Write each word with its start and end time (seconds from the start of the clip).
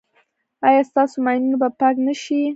ایا 0.67 0.81
ستاسو 0.89 1.15
ماینونه 1.25 1.57
به 1.61 1.69
پاک 1.79 1.95
نه 2.05 2.13
شي؟ 2.21 2.41